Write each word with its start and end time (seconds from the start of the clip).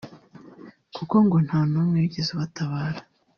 kuko 0.95 1.15
ngo 1.25 1.37
nta 1.45 1.59
n’umwe 1.71 1.97
wigeze 2.03 2.29
abatabara 2.33 2.99